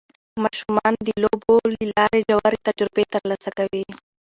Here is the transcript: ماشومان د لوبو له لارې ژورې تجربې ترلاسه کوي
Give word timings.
ماشومان 0.43 0.93
د 1.05 1.09
لوبو 1.23 1.55
له 1.75 1.83
لارې 1.95 2.19
ژورې 2.29 2.59
تجربې 2.67 3.05
ترلاسه 3.13 3.49
کوي 3.57 3.83